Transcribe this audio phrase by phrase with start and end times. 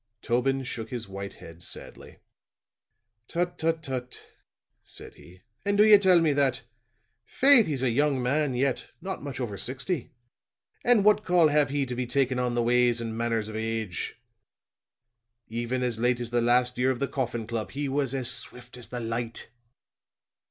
[0.23, 2.17] Tobin shook his white head sadly.
[3.27, 4.31] "Tut, tut, tut,"
[4.83, 5.43] said he.
[5.63, 6.63] "And do you tell me that!
[7.23, 10.09] Faith, he's a young man yet not much over sixty
[10.83, 14.19] and what call have he to be takin' on the ways and manners of age?
[15.49, 18.77] Even as late as the last year of the Coffin Club he was as swift
[18.77, 19.51] as the light."